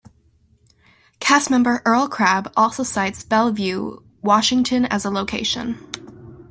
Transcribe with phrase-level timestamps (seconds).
[1.19, 5.77] Castmember Earl Crabb also cites Bellevue, Washington as a location.